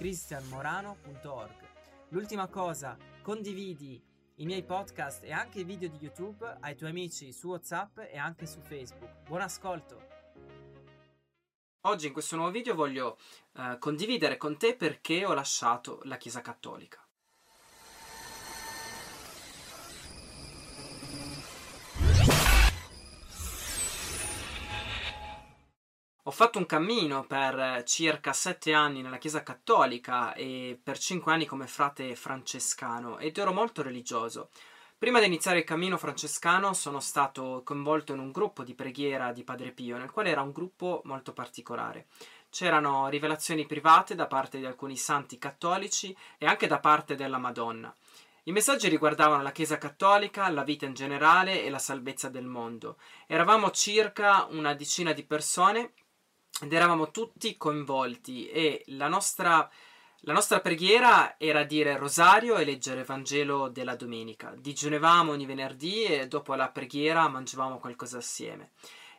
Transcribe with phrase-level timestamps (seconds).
[0.00, 1.68] cristianmorano.org.
[2.08, 4.02] L'ultima cosa, condividi
[4.36, 8.16] i miei podcast e anche i video di YouTube ai tuoi amici su WhatsApp e
[8.16, 9.28] anche su Facebook.
[9.28, 10.08] Buon ascolto!
[11.82, 13.18] Oggi in questo nuovo video voglio
[13.52, 17.06] eh, condividere con te perché ho lasciato la Chiesa Cattolica.
[26.40, 31.66] Fatto un cammino per circa sette anni nella Chiesa Cattolica e per cinque anni come
[31.66, 34.48] frate francescano ed ero molto religioso.
[34.96, 39.44] Prima di iniziare il cammino francescano sono stato coinvolto in un gruppo di preghiera di
[39.44, 42.06] Padre Pio, nel quale era un gruppo molto particolare.
[42.48, 47.94] C'erano rivelazioni private da parte di alcuni santi cattolici e anche da parte della Madonna.
[48.44, 52.96] I messaggi riguardavano la Chiesa cattolica, la vita in generale e la salvezza del mondo.
[53.26, 55.92] Eravamo circa una decina di persone
[56.62, 59.68] ed eravamo tutti coinvolti e la nostra,
[60.20, 64.54] la nostra preghiera era dire rosario e leggere il Vangelo della domenica.
[64.56, 68.72] Digiunevamo ogni venerdì e dopo la preghiera mangiavamo qualcosa assieme.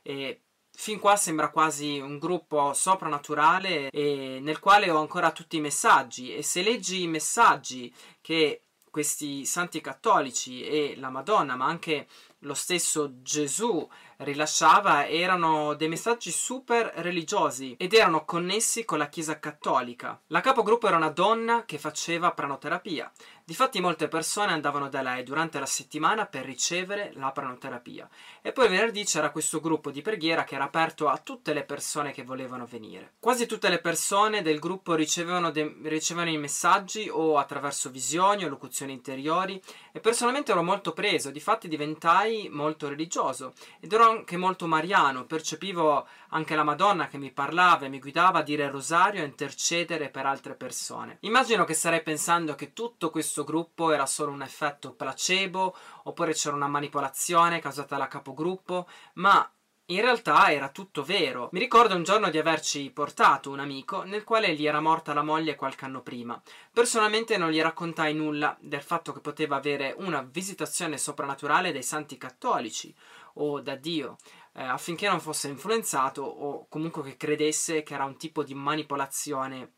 [0.04, 6.34] E fin qua sembra quasi un gruppo soprannaturale nel quale ho ancora tutti i messaggi
[6.34, 12.08] e se leggi i messaggi che questi santi cattolici e la Madonna, ma anche
[12.40, 13.88] lo stesso Gesù
[14.22, 20.20] rilasciava erano dei messaggi super religiosi ed erano connessi con la Chiesa cattolica.
[20.28, 23.12] La capogruppo era una donna che faceva pranoterapia.
[23.44, 28.08] Difatti molte persone andavano da lei durante la settimana per ricevere la pranoterapia.
[28.42, 32.12] E poi venerdì c'era questo gruppo di preghiera che era aperto a tutte le persone
[32.12, 33.14] che volevano venire.
[33.20, 38.50] Quasi tutte le persone del gruppo ricevevano, de- ricevevano i messaggi o attraverso visioni o
[38.50, 39.62] locuzioni interiori
[39.92, 46.08] e personalmente ero molto preso, difatti diventai molto religioso ed ero anche molto mariano, percepivo
[46.30, 50.10] anche la Madonna che mi parlava e mi guidava a dire il rosario e intercedere
[50.10, 51.18] per altre persone.
[51.22, 56.56] Immagino che starei pensando che tutto questo gruppo era solo un effetto placebo oppure c'era
[56.56, 59.50] una manipolazione causata dalla capogruppo, ma
[59.92, 61.50] in realtà era tutto vero.
[61.52, 65.22] Mi ricordo un giorno di averci portato un amico nel quale gli era morta la
[65.22, 66.42] moglie qualche anno prima.
[66.72, 72.18] Personalmente non gli raccontai nulla del fatto che poteva avere una visitazione soprannaturale dai santi
[72.18, 72.96] cattolici
[73.36, 74.18] o da Dio,
[74.54, 79.74] eh, affinché non fosse influenzato o comunque che credesse che era un tipo di manipolazione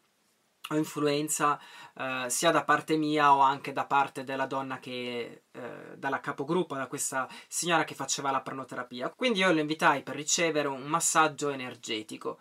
[0.69, 1.59] o influenza
[1.97, 6.75] eh, sia da parte mia o anche da parte della donna che eh, dalla capogruppo,
[6.75, 9.09] da questa signora che faceva la pranoterapia.
[9.09, 12.39] Quindi io lo invitai per ricevere un massaggio energetico.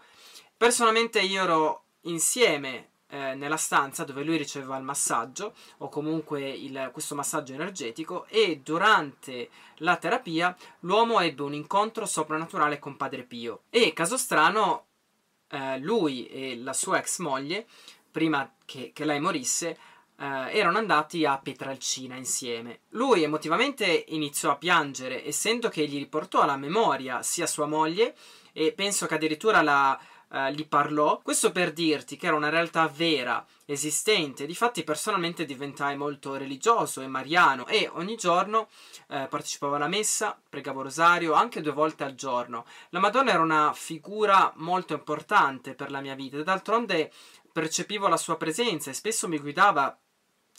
[0.56, 6.88] Personalmente io ero insieme eh, nella stanza dove lui riceveva il massaggio o comunque il,
[6.94, 13.64] questo massaggio energetico e durante la terapia l'uomo ebbe un incontro soprannaturale con Padre Pio
[13.68, 14.86] e caso strano
[15.48, 17.66] eh, lui e la sua ex moglie
[18.10, 19.76] prima che, che lei morisse,
[20.16, 22.80] eh, erano andati a Petralcina insieme.
[22.90, 28.14] Lui emotivamente iniziò a piangere, essendo che gli riportò alla memoria sia sua moglie,
[28.52, 29.98] e penso che addirittura la,
[30.32, 31.20] eh, gli parlò.
[31.22, 34.46] Questo per dirti che era una realtà vera, esistente.
[34.46, 38.68] Difatti, personalmente diventai molto religioso e mariano e ogni giorno
[39.08, 42.64] eh, partecipavo alla messa, pregavo rosario anche due volte al giorno.
[42.90, 46.42] La Madonna era una figura molto importante per la mia vita.
[46.42, 47.12] D'altronde
[47.52, 49.96] percepivo la sua presenza e spesso mi guidava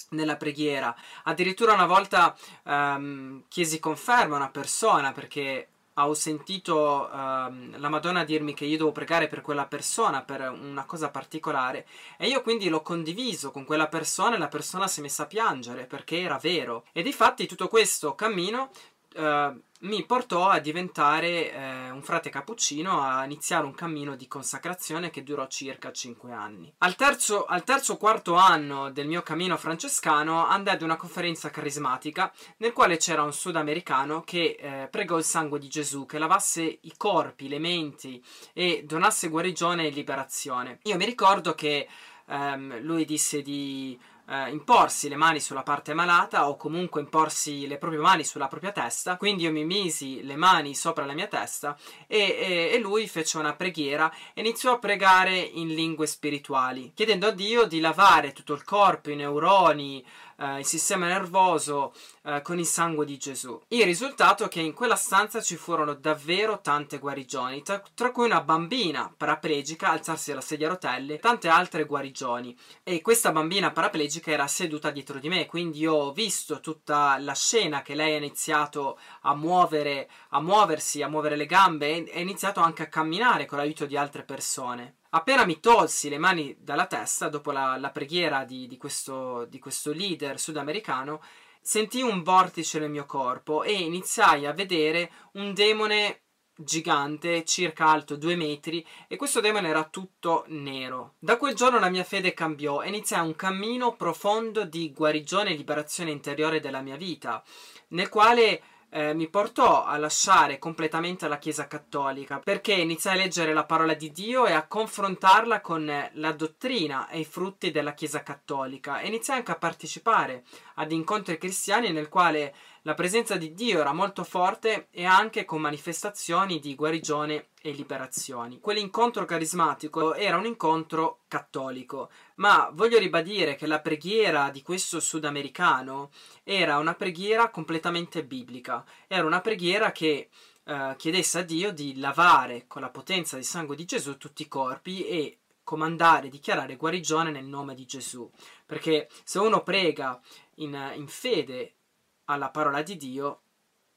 [0.10, 0.96] nella preghiera.
[1.24, 8.24] Addirittura una volta um, chiesi conferma a una persona perché ho sentito um, la Madonna
[8.24, 11.86] dirmi che io devo pregare per quella persona, per una cosa particolare,
[12.18, 15.28] e io quindi l'ho condiviso con quella persona e la persona si è messa a
[15.28, 16.86] piangere perché era vero.
[16.92, 18.72] E di fatti tutto questo cammino
[19.16, 25.10] uh, mi portò a diventare eh, un frate cappuccino, a iniziare un cammino di consacrazione
[25.10, 26.74] che durò circa 5 anni.
[26.80, 32.32] Al terzo, al terzo quarto anno del mio cammino francescano andai ad una conferenza carismatica
[32.58, 36.94] nel quale c'era un sudamericano che eh, pregò il sangue di Gesù, che lavasse i
[36.96, 38.24] corpi, le menti
[38.54, 40.80] e donasse guarigione e liberazione.
[40.84, 41.90] Io mi ricordo che
[42.28, 47.78] ehm, lui disse di eh, imporsi le mani sulla parte malata o comunque imporsi le
[47.78, 49.18] proprie mani sulla propria testa.
[49.18, 51.78] Quindi io mi misi le mani sopra la mia testa
[52.08, 57.28] e, e, e lui fece una preghiera e iniziò a pregare in lingue spirituali, chiedendo
[57.28, 60.06] a Dio di lavare tutto il corpo, i neuroni,
[60.38, 61.94] eh, il sistema nervoso
[62.26, 63.60] eh, con il sangue di Gesù.
[63.68, 68.26] Il risultato è che in quella stanza ci furono davvero tante guarigioni, tra, tra cui
[68.26, 72.58] una bambina paraplegica alzarsi dalla sedia a rotelle tante altre guarigioni.
[72.84, 77.34] E questa bambina paraplegica era seduta dietro di me, quindi io ho visto tutta la
[77.34, 82.22] scena che lei ha iniziato a muovere, a muoversi, a muovere le gambe e ha
[82.22, 84.96] iniziato anche a camminare con l'aiuto di altre persone.
[85.16, 89.60] Appena mi tolsi le mani dalla testa, dopo la, la preghiera di, di, questo, di
[89.60, 91.22] questo leader sudamericano,
[91.64, 96.24] sentii un vortice nel mio corpo e iniziai a vedere un demone
[96.56, 101.16] gigante, circa alto due metri, e questo demone era tutto nero.
[101.20, 105.56] Da quel giorno la mia fede cambiò e iniziai un cammino profondo di guarigione e
[105.56, 107.44] liberazione interiore della mia vita,
[107.90, 108.62] nel quale
[108.94, 113.96] eh, mi portò a lasciare completamente la Chiesa cattolica perché iniziai a leggere la parola
[113.96, 119.00] di Dio e a confrontarla con la dottrina e i frutti della Chiesa cattolica.
[119.00, 120.44] E iniziai anche a partecipare
[120.76, 122.54] ad incontri cristiani nel quale
[122.86, 128.60] la presenza di Dio era molto forte e anche con manifestazioni di guarigione e liberazioni.
[128.60, 136.12] Quell'incontro carismatico era un incontro cattolico, ma voglio ribadire che la preghiera di questo sudamericano
[136.44, 140.30] era una preghiera completamente biblica, era una preghiera che
[140.66, 144.50] eh, chiedesse a Dio di lavare con la potenza del sangue di Gesù tutti i
[144.50, 148.30] corpi e comandare, dichiarare guarigione nel nome di Gesù.
[148.66, 150.20] Perché se uno prega
[150.56, 151.76] in, in fede
[152.26, 153.42] alla parola di Dio,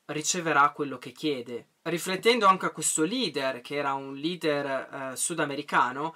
[0.07, 1.69] riceverà quello che chiede.
[1.83, 6.15] Riflettendo anche a questo leader, che era un leader eh, sudamericano,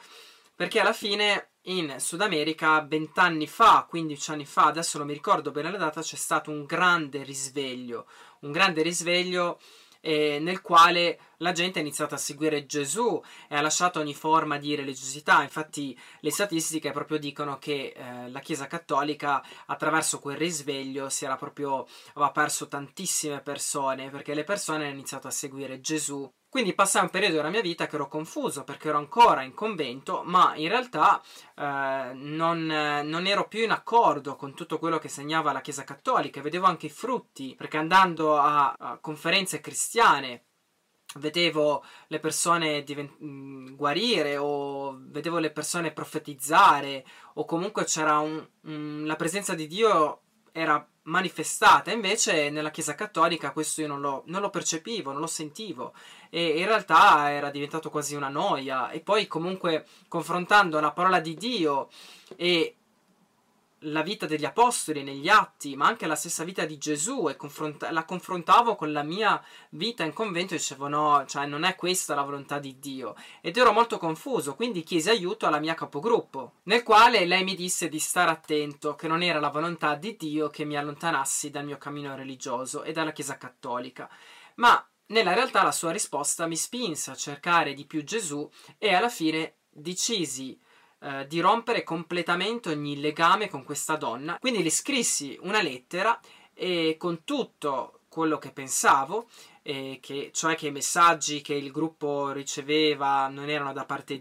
[0.55, 5.51] perché alla fine in Sud America, vent'anni fa, 15 anni fa, adesso non mi ricordo
[5.51, 8.07] bene la data, c'è stato un grande risveglio,
[8.41, 9.61] un grande risveglio
[10.01, 14.59] eh, nel quale la gente ha iniziato a seguire Gesù e ha lasciato ogni forma
[14.59, 15.43] di religiosità.
[15.43, 21.37] Infatti, le statistiche proprio dicono che eh, la Chiesa Cattolica, attraverso quel risveglio, si era
[21.37, 27.03] proprio aveva perso tantissime persone perché le persone hanno iniziato a seguire Gesù quindi passai
[27.03, 30.69] un periodo della mia vita che ero confuso perché ero ancora in convento, ma in
[30.69, 31.23] realtà
[31.55, 36.43] eh, non, non, ero più in accordo con tutto quello che segnava la Chiesa Cattolica.
[36.43, 40.47] Vedevo anche i frutti, perché andando a, a conferenze cristiane
[41.17, 47.05] vedevo le persone divent- mm, guarire o vedevo le persone profetizzare
[47.35, 50.21] o comunque c'era un, un, la presenza di Dio
[50.53, 55.27] era manifestata, invece nella Chiesa Cattolica questo io non lo, non lo, percepivo, non lo
[55.27, 55.93] sentivo
[56.29, 61.35] e in realtà era diventato quasi una noia e poi comunque confrontando la parola di
[61.35, 61.89] Dio
[62.37, 62.77] e
[63.85, 67.89] la vita degli apostoli negli atti, ma anche la stessa vita di Gesù e confront-
[67.91, 72.15] la confrontavo con la mia vita in convento e dicevo no, cioè non è questa
[72.15, 73.15] la volontà di Dio.
[73.41, 77.89] Ed ero molto confuso, quindi chiesi aiuto alla mia capogruppo, nel quale lei mi disse
[77.89, 81.79] di stare attento, che non era la volontà di Dio che mi allontanassi dal mio
[81.79, 84.11] cammino religioso e dalla Chiesa cattolica.
[84.57, 88.49] Ma nella realtà la sua risposta mi spinse a cercare di più Gesù
[88.79, 90.59] e alla fine decisi
[91.03, 94.39] eh, di rompere completamente ogni legame con questa donna.
[94.39, 96.19] Quindi le scrissi una lettera
[96.55, 99.29] e con tutto quello che pensavo,
[99.63, 104.21] che, cioè che i messaggi che il gruppo riceveva non erano da parte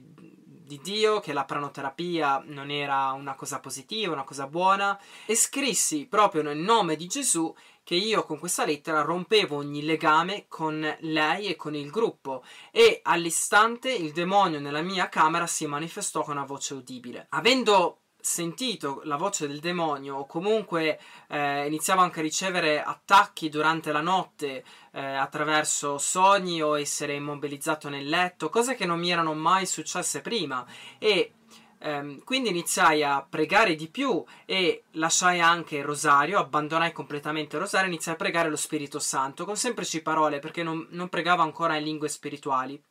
[0.70, 6.06] di Dio, che la pranoterapia non era una cosa positiva, una cosa buona, e scrissi
[6.06, 7.52] proprio nel nome di Gesù
[7.90, 13.00] che io con questa lettera rompevo ogni legame con lei e con il gruppo e
[13.02, 17.26] all'istante il demonio nella mia camera si manifestò con una voce udibile.
[17.30, 23.92] Avendo sentito la voce del demonio o comunque eh, iniziavo anche a ricevere attacchi durante
[23.92, 29.34] la notte eh, attraverso sogni o essere immobilizzato nel letto, cose che non mi erano
[29.34, 30.64] mai successe prima
[31.00, 31.34] e
[31.82, 37.62] Um, quindi iniziai a pregare di più e lasciai anche il rosario, abbandonai completamente il
[37.62, 41.42] rosario e iniziai a pregare lo Spirito Santo con semplici parole perché non, non pregavo
[41.42, 42.82] ancora in lingue spirituali.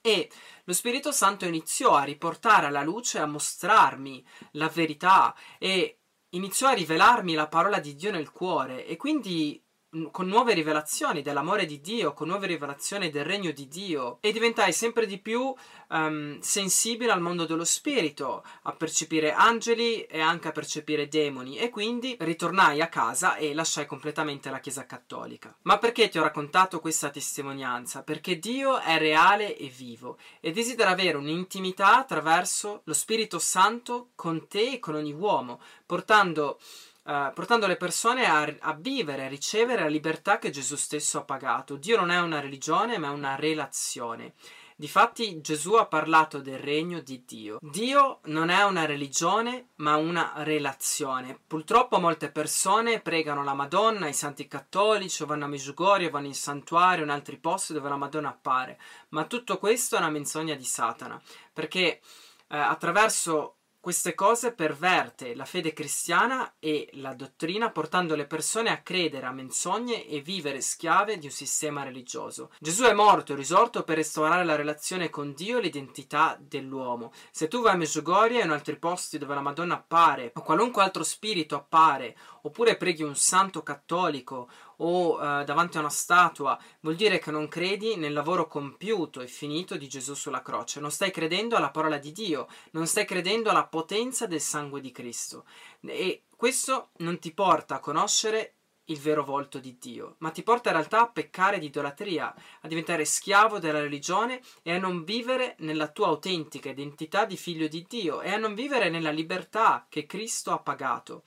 [0.00, 0.30] E
[0.64, 5.98] lo Spirito Santo iniziò a riportare alla luce, a mostrarmi la verità e
[6.30, 9.63] iniziò a rivelarmi la parola di Dio nel cuore e quindi
[10.10, 14.72] con nuove rivelazioni dell'amore di Dio, con nuove rivelazioni del regno di Dio e diventai
[14.72, 15.54] sempre di più
[15.88, 21.70] um, sensibile al mondo dello spirito, a percepire angeli e anche a percepire demoni e
[21.70, 25.54] quindi ritornai a casa e lasciai completamente la Chiesa cattolica.
[25.62, 28.02] Ma perché ti ho raccontato questa testimonianza?
[28.02, 34.48] Perché Dio è reale e vivo e desidera avere un'intimità attraverso lo Spirito Santo con
[34.48, 36.58] te e con ogni uomo, portando
[37.04, 41.24] Uh, portando le persone a, a, vivere, a ricevere la libertà che Gesù stesso ha
[41.24, 41.76] pagato.
[41.76, 44.32] Dio non è una religione, ma è una relazione.
[44.76, 47.58] Difatti Gesù ha parlato del regno di Dio.
[47.60, 51.38] Dio non è una religione, ma una relazione.
[51.46, 56.34] Purtroppo molte persone pregano la Madonna, i santi cattolici, o vanno a Meggiugorio, vanno in
[56.34, 58.80] santuario, in altri posti dove la Madonna appare.
[59.10, 62.00] Ma tutto questo è una menzogna di Satana, perché
[62.48, 68.80] eh, attraverso queste cose perverte la fede cristiana e la dottrina portando le persone a
[68.80, 72.50] credere a menzogne e vivere schiave di un sistema religioso.
[72.60, 77.12] Gesù è morto e risorto per restaurare la relazione con Dio e l'identità dell'uomo.
[77.30, 80.82] Se tu vai a Meggiugorie o in altri posti dove la Madonna appare o qualunque
[80.82, 84.48] altro spirito appare oppure preghi un santo cattolico
[84.78, 89.26] o eh, davanti a una statua, vuol dire che non credi nel lavoro compiuto e
[89.26, 93.50] finito di Gesù sulla croce, non stai credendo alla parola di Dio, non stai credendo
[93.50, 95.44] alla potenza del sangue di Cristo.
[95.82, 98.54] E questo non ti porta a conoscere
[98.88, 102.68] il vero volto di Dio, ma ti porta in realtà a peccare di idolatria, a
[102.68, 107.86] diventare schiavo della religione e a non vivere nella tua autentica identità di figlio di
[107.88, 111.22] Dio e a non vivere nella libertà che Cristo ha pagato.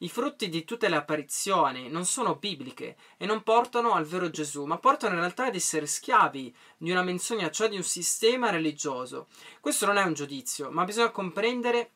[0.00, 4.64] I frutti di tutte le apparizioni non sono bibliche e non portano al vero Gesù,
[4.64, 9.26] ma portano in realtà ad essere schiavi di una menzogna, cioè di un sistema religioso.
[9.58, 11.90] Questo non è un giudizio, ma bisogna comprendere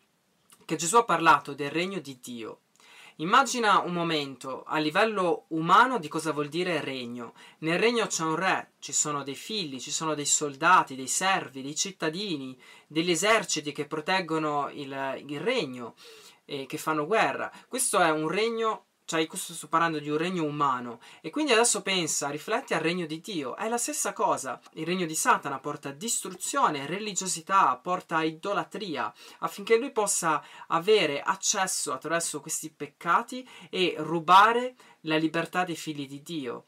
[0.64, 2.58] che Gesù ha parlato del regno di Dio.
[3.16, 7.34] Immagina un momento a livello umano di cosa vuol dire regno.
[7.58, 11.62] Nel regno c'è un re, ci sono dei figli, ci sono dei soldati, dei servi,
[11.62, 15.94] dei cittadini, degli eserciti che proteggono il, il regno
[16.44, 17.50] eh, che fanno guerra.
[17.68, 21.82] Questo è un regno cioè questo sto parlando di un regno umano e quindi adesso
[21.82, 24.60] pensa, rifletti al regno di Dio, è la stessa cosa.
[24.74, 32.40] Il regno di Satana porta distruzione, religiosità, porta idolatria, affinché lui possa avere accesso attraverso
[32.40, 36.64] questi peccati e rubare la libertà dei figli di Dio,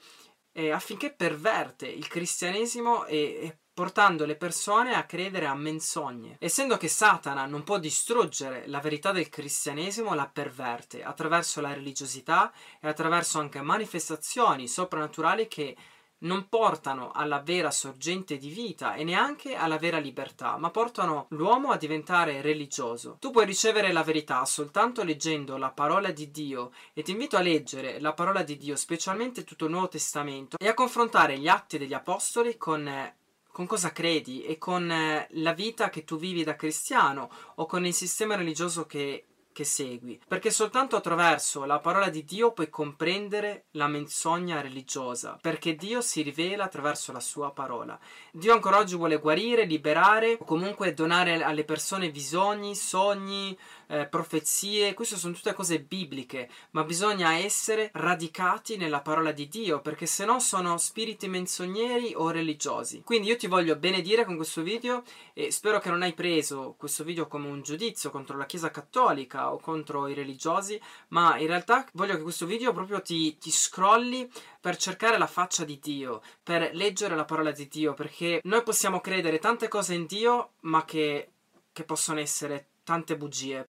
[0.70, 6.36] affinché perverte il cristianesimo e, e portando le persone a credere a menzogne.
[6.38, 12.52] Essendo che Satana non può distruggere la verità del cristianesimo, la perverte attraverso la religiosità
[12.80, 15.76] e attraverso anche manifestazioni soprannaturali che
[16.18, 21.70] non portano alla vera sorgente di vita e neanche alla vera libertà, ma portano l'uomo
[21.70, 23.16] a diventare religioso.
[23.20, 27.40] Tu puoi ricevere la verità soltanto leggendo la parola di Dio e ti invito a
[27.40, 31.76] leggere la parola di Dio, specialmente tutto il Nuovo Testamento, e a confrontare gli atti
[31.76, 33.12] degli apostoli con
[33.54, 37.86] con cosa credi e con eh, la vita che tu vivi da cristiano o con
[37.86, 43.66] il sistema religioso che che segui, perché soltanto attraverso la parola di Dio puoi comprendere
[43.72, 47.96] la menzogna religiosa, perché Dio si rivela attraverso la sua parola.
[48.32, 53.56] Dio ancora oggi vuole guarire, liberare o comunque donare alle persone bisogni, sogni,
[53.86, 59.80] eh, profezie, queste sono tutte cose bibliche, ma bisogna essere radicati nella parola di Dio,
[59.80, 63.02] perché se no sono spiriti menzogneri o religiosi.
[63.04, 67.04] Quindi io ti voglio benedire con questo video e spero che non hai preso questo
[67.04, 71.86] video come un giudizio contro la Chiesa Cattolica o contro i religiosi, ma in realtà
[71.92, 76.70] voglio che questo video proprio ti, ti scrolli per cercare la faccia di Dio, per
[76.74, 81.30] leggere la parola di Dio, perché noi possiamo credere tante cose in Dio, ma che,
[81.72, 83.68] che possono essere tante bugie.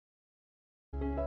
[1.00, 1.25] Thank you.